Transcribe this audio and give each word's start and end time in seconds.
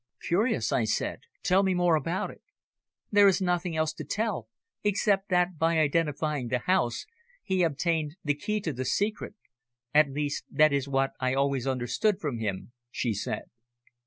"Curious," 0.27 0.71
I 0.71 0.85
said. 0.85 1.19
"Tell 1.43 1.61
me 1.61 1.75
more 1.75 1.93
about 1.93 2.31
it." 2.31 2.41
"There 3.11 3.27
is 3.27 3.39
nothing 3.39 3.75
else 3.75 3.93
to 3.93 4.03
tell, 4.03 4.47
except 4.83 5.29
that, 5.29 5.59
by 5.59 5.77
identifying 5.77 6.47
the 6.47 6.57
house, 6.57 7.05
he 7.43 7.61
obtained 7.61 8.15
the 8.23 8.33
key 8.33 8.61
to 8.61 8.73
the 8.73 8.83
secret 8.85 9.35
at 9.93 10.09
least, 10.09 10.45
that 10.49 10.73
is 10.73 10.87
what 10.89 11.11
I 11.19 11.35
always 11.35 11.67
understood 11.67 12.19
from 12.19 12.39
him," 12.39 12.71
she 12.89 13.13
said. 13.13 13.43